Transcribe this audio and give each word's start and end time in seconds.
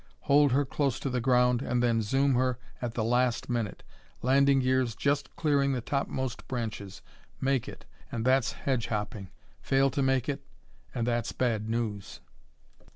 Hold 0.21 0.51
her 0.51 0.65
close 0.65 0.99
to 1.01 1.11
the 1.11 1.21
ground 1.21 1.61
and 1.61 1.83
then 1.83 2.01
zoom 2.01 2.33
her 2.33 2.57
at 2.81 2.95
the 2.95 3.03
last 3.03 3.49
minute... 3.51 3.83
landing 4.23 4.61
gears 4.61 4.95
just 4.95 5.35
clearing 5.35 5.73
the 5.73 5.79
topmost 5.81 6.47
branches... 6.47 7.03
make 7.39 7.69
it, 7.69 7.85
and 8.11 8.25
that's 8.25 8.53
hedge 8.53 8.87
hopping. 8.87 9.29
Fail 9.61 9.91
to 9.91 10.01
make 10.01 10.27
it 10.27 10.43
and 10.95 11.05
that's 11.05 11.33
bad 11.33 11.69
news! 11.69 12.19